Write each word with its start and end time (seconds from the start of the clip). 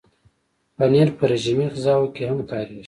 پنېر 0.75 1.07
په 1.17 1.23
رژیمي 1.31 1.67
غذاوو 1.73 2.13
کې 2.15 2.23
هم 2.29 2.39
کارېږي. 2.49 2.79